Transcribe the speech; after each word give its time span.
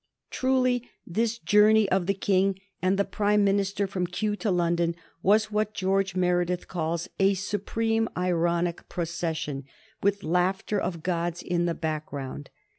Truly 0.31 0.89
this 1.05 1.37
journey 1.37 1.87
of 1.91 2.07
the 2.07 2.15
King 2.15 2.59
and 2.81 2.97
the 2.97 3.05
Prime 3.05 3.43
Minister 3.43 3.85
from 3.85 4.07
Kew 4.07 4.35
to 4.37 4.49
London 4.49 4.95
was 5.21 5.51
what 5.51 5.75
George 5.75 6.15
Meredith 6.15 6.67
calls 6.67 7.07
a 7.19 7.35
"supreme 7.35 8.09
ironic 8.17 8.89
procession, 8.89 9.63
with 10.01 10.23
laughter 10.23 10.79
of 10.81 11.03
gods 11.03 11.43
in 11.43 11.65
the 11.67 11.75
background." 11.75 12.49